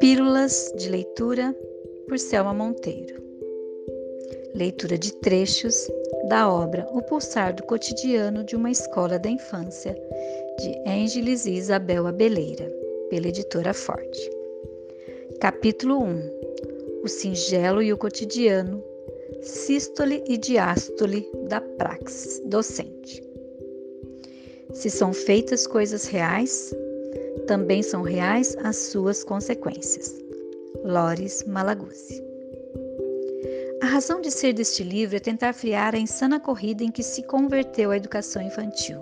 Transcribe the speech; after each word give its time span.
Pílulas 0.00 0.72
de 0.76 0.88
leitura 0.88 1.56
por 2.08 2.18
Selma 2.18 2.54
Monteiro. 2.54 3.22
Leitura 4.54 4.98
de 4.98 5.12
trechos 5.14 5.90
da 6.28 6.52
obra 6.52 6.86
O 6.92 7.02
Pulsar 7.02 7.54
do 7.54 7.62
Cotidiano 7.62 8.44
de 8.44 8.56
uma 8.56 8.70
Escola 8.70 9.18
da 9.18 9.30
Infância, 9.30 9.94
de 10.58 10.90
Ângeles 10.90 11.46
e 11.46 11.52
Isabel 11.52 12.06
Abeleira, 12.06 12.70
pela 13.10 13.28
editora 13.28 13.72
Forte. 13.72 14.30
Capítulo 15.40 16.02
1 16.02 17.00
O 17.02 17.08
singelo 17.08 17.82
e 17.82 17.92
o 17.92 17.98
cotidiano, 17.98 18.84
sístole 19.40 20.22
e 20.26 20.36
diástole 20.36 21.30
da 21.48 21.60
praxis 21.60 22.40
docente. 22.46 23.27
Se 24.72 24.90
são 24.90 25.12
feitas 25.12 25.66
coisas 25.66 26.06
reais, 26.06 26.74
também 27.46 27.82
são 27.82 28.02
reais 28.02 28.56
as 28.62 28.76
suas 28.76 29.24
consequências. 29.24 30.14
Lores 30.84 31.44
Malaguzzi. 31.44 32.22
A 33.82 33.86
razão 33.86 34.20
de 34.20 34.30
ser 34.30 34.52
deste 34.52 34.82
livro 34.82 35.16
é 35.16 35.20
tentar 35.20 35.52
friar 35.52 35.94
a 35.94 35.98
insana 35.98 36.38
corrida 36.38 36.84
em 36.84 36.90
que 36.90 37.02
se 37.02 37.22
converteu 37.22 37.90
a 37.90 37.96
educação 37.96 38.42
infantil. 38.42 39.00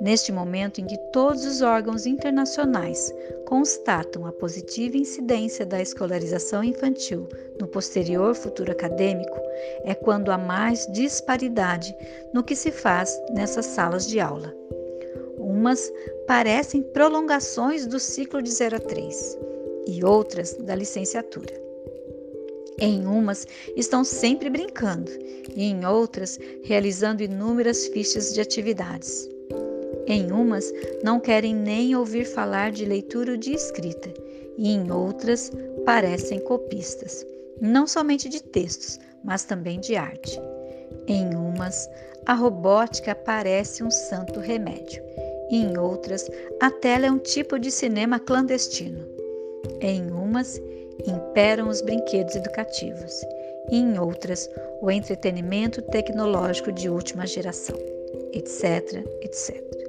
Neste 0.00 0.30
momento 0.30 0.80
em 0.80 0.86
que 0.86 0.96
todos 1.12 1.44
os 1.44 1.60
órgãos 1.60 2.06
internacionais 2.06 3.12
constatam 3.46 4.26
a 4.26 4.32
positiva 4.32 4.96
incidência 4.96 5.66
da 5.66 5.82
escolarização 5.82 6.62
infantil 6.62 7.28
no 7.58 7.66
posterior 7.66 8.34
futuro 8.34 8.70
acadêmico, 8.70 9.36
é 9.84 9.94
quando 9.94 10.30
há 10.30 10.38
mais 10.38 10.86
disparidade 10.92 11.94
no 12.32 12.44
que 12.44 12.54
se 12.54 12.70
faz 12.70 13.20
nessas 13.30 13.66
salas 13.66 14.06
de 14.06 14.20
aula. 14.20 14.54
Umas 15.36 15.92
parecem 16.26 16.82
prolongações 16.82 17.86
do 17.86 17.98
ciclo 17.98 18.40
de 18.40 18.50
0 18.50 18.76
a 18.76 18.80
3 18.80 19.38
e 19.88 20.04
outras 20.04 20.54
da 20.54 20.74
licenciatura. 20.74 21.52
Em 22.78 23.04
umas 23.06 23.44
estão 23.76 24.04
sempre 24.04 24.48
brincando 24.48 25.10
e 25.56 25.64
em 25.64 25.84
outras 25.84 26.38
realizando 26.62 27.24
inúmeras 27.24 27.88
fichas 27.88 28.32
de 28.32 28.40
atividades. 28.40 29.28
Em 30.10 30.32
umas 30.32 30.72
não 31.04 31.20
querem 31.20 31.54
nem 31.54 31.94
ouvir 31.94 32.24
falar 32.24 32.72
de 32.72 32.86
leitura 32.86 33.32
ou 33.32 33.36
de 33.36 33.52
escrita, 33.52 34.08
e 34.56 34.70
em 34.70 34.90
outras 34.90 35.52
parecem 35.84 36.40
copistas, 36.40 37.26
não 37.60 37.86
somente 37.86 38.26
de 38.26 38.42
textos, 38.42 38.98
mas 39.22 39.44
também 39.44 39.78
de 39.78 39.96
arte. 39.96 40.40
Em 41.06 41.34
umas, 41.34 41.90
a 42.24 42.32
robótica 42.32 43.14
parece 43.14 43.84
um 43.84 43.90
santo 43.90 44.40
remédio, 44.40 45.02
e 45.50 45.58
em 45.58 45.76
outras, 45.76 46.26
a 46.58 46.70
tela 46.70 47.04
é 47.04 47.10
um 47.10 47.18
tipo 47.18 47.58
de 47.58 47.70
cinema 47.70 48.18
clandestino. 48.18 49.04
Em 49.82 50.10
umas, 50.10 50.58
imperam 51.06 51.68
os 51.68 51.82
brinquedos 51.82 52.34
educativos, 52.34 53.20
e 53.70 53.76
em 53.76 53.98
outras, 53.98 54.48
o 54.80 54.90
entretenimento 54.90 55.82
tecnológico 55.82 56.72
de 56.72 56.88
última 56.88 57.26
geração, 57.26 57.76
etc, 58.32 59.04
etc. 59.20 59.87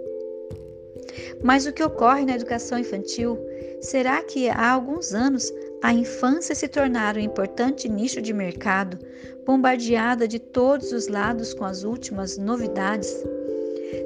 Mas 1.44 1.66
o 1.66 1.74
que 1.74 1.84
ocorre 1.84 2.26
na 2.26 2.36
educação 2.36 2.78
infantil? 2.78 3.38
Será 3.82 4.22
que 4.22 4.50
há 4.50 4.72
alguns 4.72 5.14
anos 5.14 5.52
a 5.82 5.94
infância 5.94 6.54
se 6.54 6.68
tornara 6.68 7.18
um 7.18 7.24
importante 7.24 7.88
nicho 7.88 8.22
de 8.22 8.34
mercado, 8.34 9.00
bombardeada 9.46 10.28
de 10.28 10.40
todos 10.40 10.92
os 10.92 11.08
lados 11.08 11.54
com 11.54 11.66
as 11.66 11.84
últimas 11.84 12.38
novidades? 12.38 13.16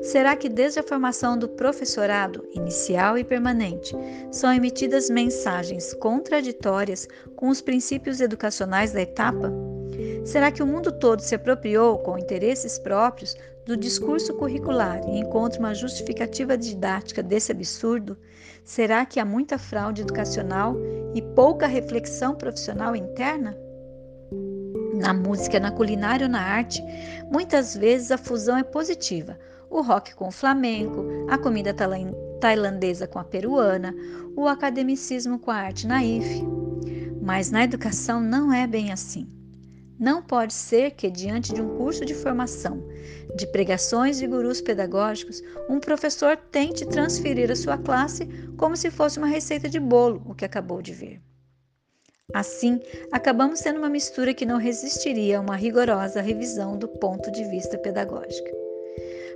Será 0.01 0.35
que 0.35 0.47
desde 0.47 0.79
a 0.79 0.83
formação 0.83 1.37
do 1.37 1.47
professorado, 1.47 2.47
inicial 2.53 3.17
e 3.17 3.23
permanente, 3.23 3.95
são 4.31 4.53
emitidas 4.53 5.09
mensagens 5.09 5.93
contraditórias 5.95 7.07
com 7.35 7.49
os 7.49 7.61
princípios 7.61 8.21
educacionais 8.21 8.91
da 8.91 9.01
etapa? 9.01 9.51
Será 10.23 10.51
que 10.51 10.63
o 10.63 10.67
mundo 10.67 10.89
todo 10.91 11.19
se 11.19 11.35
apropriou, 11.35 11.97
com 11.99 12.17
interesses 12.17 12.79
próprios, 12.79 13.35
do 13.65 13.75
discurso 13.75 14.33
curricular 14.33 15.01
e 15.07 15.19
encontra 15.19 15.59
uma 15.59 15.73
justificativa 15.73 16.57
didática 16.57 17.21
desse 17.21 17.51
absurdo? 17.51 18.17
Será 18.63 19.05
que 19.05 19.19
há 19.19 19.25
muita 19.25 19.57
fraude 19.57 20.01
educacional 20.01 20.77
e 21.13 21.21
pouca 21.21 21.67
reflexão 21.67 22.35
profissional 22.35 22.95
interna? 22.95 23.57
Na 24.95 25.13
música, 25.13 25.59
na 25.59 25.71
culinária 25.71 26.25
ou 26.25 26.31
na 26.31 26.41
arte, 26.41 26.81
muitas 27.29 27.75
vezes 27.75 28.09
a 28.09 28.17
fusão 28.17 28.57
é 28.57 28.63
positiva. 28.63 29.37
O 29.69 29.81
rock 29.81 30.15
com 30.15 30.29
o 30.29 30.31
flamenco, 30.31 31.05
a 31.29 31.37
comida 31.37 31.75
tailandesa 32.39 33.07
com 33.07 33.19
a 33.19 33.23
peruana, 33.25 33.93
o 34.37 34.47
academicismo 34.47 35.37
com 35.37 35.51
a 35.51 35.55
arte 35.55 35.85
naif. 35.85 36.43
Mas 37.21 37.51
na 37.51 37.63
educação 37.63 38.21
não 38.21 38.53
é 38.53 38.65
bem 38.65 38.91
assim. 38.91 39.27
Não 40.03 40.21
pode 40.21 40.53
ser 40.53 40.91
que, 40.91 41.09
diante 41.09 41.53
de 41.53 41.61
um 41.61 41.77
curso 41.77 42.03
de 42.03 42.13
formação, 42.13 42.85
de 43.37 43.47
pregações 43.47 44.17
de 44.17 44.27
gurus 44.27 44.59
pedagógicos, 44.59 45.41
um 45.69 45.79
professor 45.79 46.35
tente 46.35 46.85
transferir 46.85 47.49
a 47.49 47.55
sua 47.55 47.77
classe 47.77 48.25
como 48.57 48.75
se 48.75 48.91
fosse 48.91 49.17
uma 49.17 49.27
receita 49.27 49.69
de 49.69 49.79
bolo, 49.79 50.21
o 50.25 50.35
que 50.35 50.43
acabou 50.43 50.81
de 50.81 50.91
ver. 50.91 51.21
Assim, 52.33 52.81
acabamos 53.13 53.61
tendo 53.61 53.79
uma 53.79 53.89
mistura 53.89 54.33
que 54.33 54.45
não 54.45 54.57
resistiria 54.57 55.37
a 55.37 55.41
uma 55.41 55.55
rigorosa 55.55 56.19
revisão 56.19 56.77
do 56.77 56.89
ponto 56.89 57.31
de 57.31 57.45
vista 57.45 57.77
pedagógico. 57.77 58.49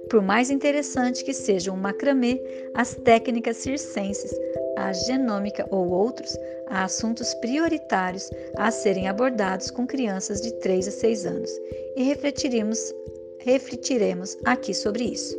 Por 0.10 0.22
mais 0.22 0.50
interessante 0.50 1.24
que 1.24 1.34
seja 1.34 1.72
um 1.72 1.78
macramê, 1.78 2.42
as 2.76 2.94
técnicas 2.94 3.56
circenses, 3.56 4.38
a 4.78 4.94
genômica 4.94 5.68
ou 5.72 5.90
outros, 5.90 6.38
há 6.68 6.84
assuntos 6.84 7.34
prioritários 7.36 8.30
a 8.56 8.70
serem 8.70 9.08
abordados 9.08 9.72
com 9.72 9.88
crianças 9.88 10.40
de 10.40 10.54
3 10.60 10.88
a 10.88 10.92
6 10.92 11.26
anos 11.26 11.52
e 11.96 12.04
refletiremos, 12.04 12.94
refletiremos 13.40 14.38
aqui 14.46 14.74
sobre 14.74 15.06
isso. 15.06 15.36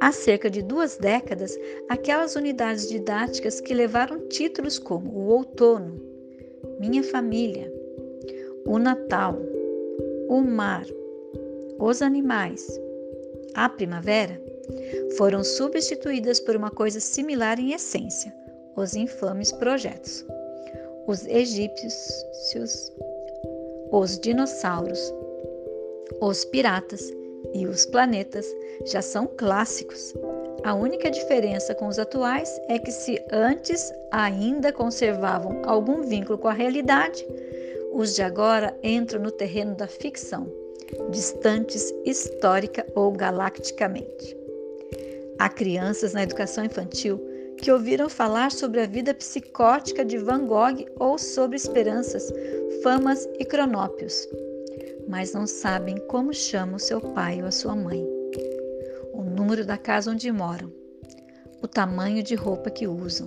Há 0.00 0.12
cerca 0.12 0.48
de 0.48 0.62
duas 0.62 0.96
décadas, 0.96 1.58
aquelas 1.88 2.36
unidades 2.36 2.88
didáticas 2.88 3.60
que 3.60 3.74
levaram 3.74 4.28
títulos 4.28 4.78
como 4.78 5.10
o 5.10 5.28
outono, 5.28 6.00
minha 6.78 7.02
família, 7.02 7.72
o 8.66 8.78
Natal, 8.78 9.36
o 10.28 10.40
mar, 10.40 10.86
os 11.78 12.02
animais, 12.02 12.78
a 13.54 13.68
primavera, 13.68 14.40
foram 15.16 15.42
substituídas 15.42 16.40
por 16.40 16.56
uma 16.56 16.70
coisa 16.70 17.00
similar 17.00 17.58
em 17.58 17.72
essência: 17.72 18.34
os 18.76 18.94
infames 18.94 19.52
projetos. 19.52 20.24
Os 21.06 21.26
egípcios, 21.26 22.92
os 23.90 24.18
dinossauros, 24.18 25.12
os 26.20 26.44
piratas 26.44 27.12
e 27.54 27.66
os 27.66 27.86
planetas 27.86 28.46
já 28.86 29.00
são 29.00 29.26
clássicos. 29.26 30.14
A 30.64 30.74
única 30.74 31.10
diferença 31.10 31.74
com 31.74 31.86
os 31.86 31.98
atuais 31.98 32.60
é 32.68 32.78
que, 32.78 32.90
se 32.90 33.18
antes 33.32 33.92
ainda 34.10 34.72
conservavam 34.72 35.62
algum 35.64 36.02
vínculo 36.02 36.36
com 36.36 36.48
a 36.48 36.52
realidade, 36.52 37.26
os 37.92 38.14
de 38.14 38.22
agora 38.22 38.76
entram 38.82 39.22
no 39.22 39.30
terreno 39.30 39.74
da 39.74 39.86
ficção, 39.86 40.46
distantes 41.10 41.92
histórica 42.04 42.86
ou 42.94 43.10
galacticamente. 43.12 44.37
Há 45.38 45.48
crianças 45.48 46.12
na 46.12 46.22
educação 46.22 46.64
infantil 46.64 47.20
que 47.58 47.70
ouviram 47.70 48.08
falar 48.08 48.50
sobre 48.50 48.80
a 48.80 48.86
vida 48.86 49.14
psicótica 49.14 50.04
de 50.04 50.18
Van 50.18 50.46
Gogh 50.46 50.84
ou 50.98 51.18
sobre 51.18 51.56
esperanças, 51.56 52.32
famas 52.82 53.28
e 53.38 53.44
cronópios, 53.44 54.28
mas 55.08 55.32
não 55.32 55.46
sabem 55.46 55.96
como 56.06 56.32
chama 56.32 56.76
o 56.76 56.80
seu 56.80 57.00
pai 57.00 57.40
ou 57.40 57.48
a 57.48 57.52
sua 57.52 57.74
mãe, 57.74 58.04
o 59.12 59.22
número 59.22 59.64
da 59.64 59.76
casa 59.76 60.10
onde 60.10 60.30
moram, 60.30 60.72
o 61.62 61.66
tamanho 61.66 62.22
de 62.22 62.34
roupa 62.34 62.70
que 62.70 62.86
usam, 62.86 63.26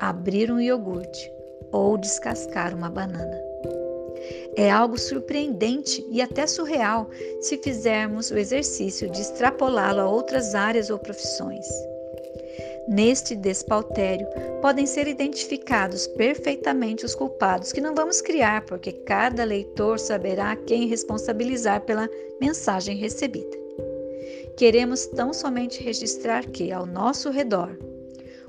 abrir 0.00 0.50
um 0.50 0.60
iogurte 0.60 1.30
ou 1.72 1.96
descascar 1.96 2.74
uma 2.74 2.90
banana. 2.90 3.45
É 4.56 4.70
algo 4.70 4.98
surpreendente 4.98 6.06
e 6.10 6.22
até 6.22 6.46
surreal 6.46 7.10
se 7.40 7.58
fizermos 7.58 8.30
o 8.30 8.38
exercício 8.38 9.10
de 9.10 9.20
extrapolá-lo 9.20 10.00
a 10.00 10.08
outras 10.08 10.54
áreas 10.54 10.90
ou 10.90 10.98
profissões. 10.98 11.66
Neste 12.88 13.34
despautério 13.34 14.28
podem 14.62 14.86
ser 14.86 15.08
identificados 15.08 16.06
perfeitamente 16.06 17.04
os 17.04 17.16
culpados 17.16 17.72
que 17.72 17.80
não 17.80 17.94
vamos 17.94 18.20
criar, 18.20 18.64
porque 18.64 18.92
cada 18.92 19.42
leitor 19.42 19.98
saberá 19.98 20.54
quem 20.54 20.86
responsabilizar 20.86 21.80
pela 21.80 22.08
mensagem 22.40 22.96
recebida. 22.96 23.56
Queremos 24.56 25.06
tão 25.06 25.34
somente 25.34 25.82
registrar 25.82 26.46
que, 26.46 26.70
ao 26.70 26.86
nosso 26.86 27.28
redor, 27.28 27.76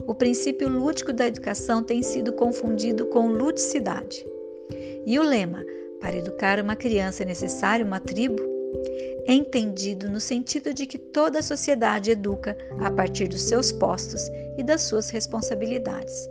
o 0.05 0.13
princípio 0.13 0.69
lúdico 0.69 1.11
da 1.11 1.27
educação 1.27 1.83
tem 1.83 2.03
sido 2.03 2.31
confundido 2.31 3.07
com 3.07 3.27
ludicidade. 3.27 4.25
E 5.07 5.17
o 5.17 5.23
lema 5.23 5.63
para 6.01 6.17
educar 6.17 6.59
uma 6.59 6.75
criança 6.75 7.23
é 7.23 7.25
necessário 7.25 7.85
uma 7.85 7.99
tribo? 7.99 8.57
entendido 9.27 10.09
no 10.09 10.19
sentido 10.19 10.73
de 10.73 10.85
que 10.85 10.97
toda 10.97 11.39
a 11.39 11.43
sociedade 11.43 12.11
educa 12.11 12.57
a 12.79 12.89
partir 12.89 13.27
dos 13.27 13.41
seus 13.41 13.71
postos 13.71 14.29
e 14.57 14.63
das 14.63 14.81
suas 14.83 15.09
responsabilidades. 15.09 16.29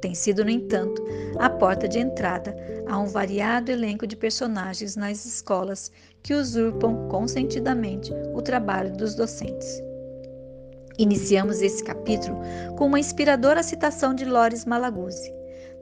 Tem 0.00 0.14
sido, 0.14 0.44
no 0.44 0.50
entanto, 0.50 1.04
a 1.38 1.50
porta 1.50 1.88
de 1.88 1.98
entrada 1.98 2.56
a 2.86 2.98
um 2.98 3.06
variado 3.06 3.70
elenco 3.70 4.06
de 4.06 4.16
personagens 4.16 4.96
nas 4.96 5.26
escolas 5.26 5.90
que 6.22 6.34
usurpam 6.34 7.08
consentidamente 7.08 8.12
o 8.34 8.40
trabalho 8.40 8.92
dos 8.96 9.14
docentes. 9.14 9.82
Iniciamos 10.98 11.60
esse 11.60 11.82
capítulo 11.82 12.38
com 12.76 12.86
uma 12.86 13.00
inspiradora 13.00 13.62
citação 13.62 14.14
de 14.14 14.24
Lores 14.24 14.64
Malaguzzi, 14.64 15.32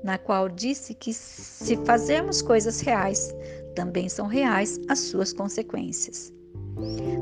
na 0.02 0.18
qual 0.18 0.48
disse 0.48 0.94
que 0.94 1.12
se 1.12 1.76
fazermos 1.84 2.42
coisas 2.42 2.80
reais, 2.80 3.34
também 3.74 4.08
são 4.08 4.26
reais 4.26 4.80
as 4.88 5.00
suas 5.00 5.32
consequências. 5.32 6.32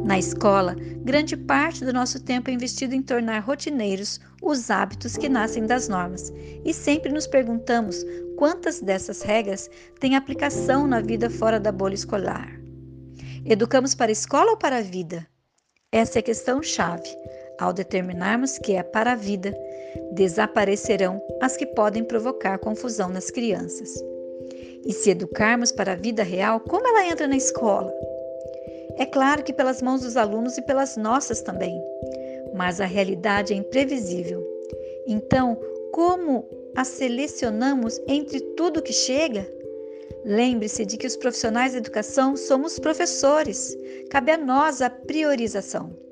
Na 0.04 0.18
escola, 0.18 0.74
grande 1.02 1.36
parte 1.36 1.84
do 1.84 1.92
nosso 1.92 2.20
tempo 2.20 2.50
é 2.50 2.52
investido 2.52 2.94
em 2.94 3.02
tornar 3.02 3.38
rotineiros 3.40 4.20
os 4.42 4.70
hábitos 4.70 5.16
que 5.16 5.28
nascem 5.28 5.64
das 5.66 5.88
normas, 5.88 6.32
e 6.64 6.74
sempre 6.74 7.12
nos 7.12 7.26
perguntamos 7.26 8.04
quantas 8.36 8.80
dessas 8.80 9.22
regras 9.22 9.70
têm 10.00 10.16
aplicação 10.16 10.86
na 10.86 11.00
vida 11.00 11.30
fora 11.30 11.58
da 11.58 11.72
bolha 11.72 11.94
escolar. 11.94 12.60
Educamos 13.46 13.94
para 13.94 14.10
a 14.10 14.12
escola 14.12 14.50
ou 14.52 14.56
para 14.56 14.78
a 14.78 14.82
vida? 14.82 15.26
Essa 15.92 16.18
é 16.18 16.20
a 16.20 16.24
questão-chave. 16.24 17.08
Ao 17.58 17.72
determinarmos 17.72 18.58
que 18.58 18.74
é 18.74 18.82
para 18.82 19.12
a 19.12 19.16
vida, 19.16 19.56
desaparecerão 20.12 21.22
as 21.40 21.56
que 21.56 21.66
podem 21.66 22.02
provocar 22.02 22.58
confusão 22.58 23.08
nas 23.08 23.30
crianças. 23.30 23.90
E 24.84 24.92
se 24.92 25.10
educarmos 25.10 25.72
para 25.72 25.92
a 25.92 25.96
vida 25.96 26.22
real, 26.22 26.60
como 26.60 26.86
ela 26.86 27.06
entra 27.06 27.26
na 27.26 27.36
escola? 27.36 27.92
É 28.96 29.06
claro 29.06 29.42
que 29.42 29.52
pelas 29.52 29.80
mãos 29.80 30.02
dos 30.02 30.16
alunos 30.16 30.58
e 30.58 30.62
pelas 30.62 30.96
nossas 30.96 31.40
também, 31.40 31.80
mas 32.54 32.80
a 32.80 32.84
realidade 32.84 33.52
é 33.52 33.56
imprevisível. 33.56 34.44
Então, 35.06 35.58
como 35.92 36.44
a 36.76 36.84
selecionamos 36.84 38.00
entre 38.06 38.40
tudo 38.56 38.82
que 38.82 38.92
chega? 38.92 39.46
Lembre-se 40.24 40.84
de 40.84 40.96
que 40.96 41.06
os 41.06 41.16
profissionais 41.16 41.72
da 41.72 41.78
educação 41.78 42.36
somos 42.36 42.78
professores. 42.78 43.76
Cabe 44.10 44.32
a 44.32 44.38
nós 44.38 44.80
a 44.80 44.88
priorização. 44.88 46.03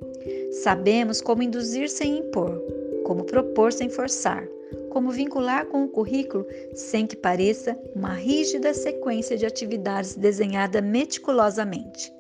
Sabemos 0.53 1.21
como 1.21 1.43
induzir 1.43 1.89
sem 1.89 2.19
impor, 2.19 2.63
como 3.05 3.25
propor 3.25 3.73
sem 3.73 3.89
forçar, 3.89 4.47
como 4.91 5.11
vincular 5.11 5.67
com 5.67 5.85
o 5.85 5.89
currículo 5.89 6.47
sem 6.75 7.07
que 7.07 7.17
pareça 7.17 7.77
uma 7.95 8.13
rígida 8.13 8.73
sequência 8.75 9.37
de 9.37 9.47
atividades 9.47 10.15
desenhada 10.15 10.81
meticulosamente 10.81 12.13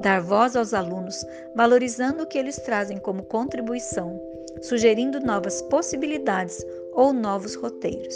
dar 0.00 0.20
voz 0.20 0.56
aos 0.56 0.74
alunos, 0.74 1.24
valorizando 1.54 2.24
o 2.24 2.26
que 2.26 2.38
eles 2.38 2.56
trazem 2.56 2.98
como 2.98 3.22
contribuição, 3.22 4.20
sugerindo 4.60 5.20
novas 5.20 5.62
possibilidades 5.62 6.64
ou 6.92 7.12
novos 7.12 7.54
roteiros. 7.54 8.14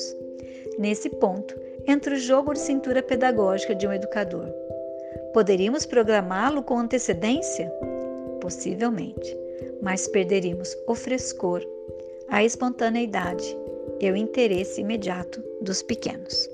Nesse 0.79 1.09
ponto, 1.09 1.59
entra 1.87 2.15
o 2.15 2.19
jogo 2.19 2.53
de 2.53 2.59
cintura 2.59 3.03
pedagógica 3.03 3.75
de 3.75 3.87
um 3.87 3.93
educador. 3.93 4.49
Poderíamos 5.33 5.87
programá-lo 5.87 6.63
com 6.63 6.79
antecedência? 6.79 7.73
Possivelmente, 8.47 9.37
mas 9.83 10.07
perderíamos 10.07 10.73
o 10.87 10.95
frescor, 10.95 11.67
a 12.29 12.45
espontaneidade 12.45 13.45
e 13.99 14.09
o 14.09 14.15
interesse 14.15 14.83
imediato 14.83 15.43
dos 15.61 15.83
pequenos. 15.83 16.49